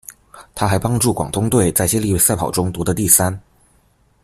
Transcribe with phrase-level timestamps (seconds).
[0.55, 3.39] 她还帮助广东队在接力赛跑中夺得第三。